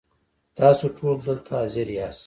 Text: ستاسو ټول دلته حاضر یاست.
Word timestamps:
ستاسو 0.53 0.85
ټول 0.97 1.15
دلته 1.27 1.49
حاضر 1.59 1.87
یاست. 1.97 2.19